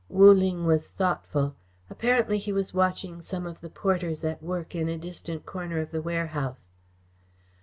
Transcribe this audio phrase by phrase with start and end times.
[0.09, 1.55] Wu Ling was thoughtful.
[1.87, 5.91] Apparently he was watching some of the porters at work in a distant corner of
[5.91, 6.73] the warehouse.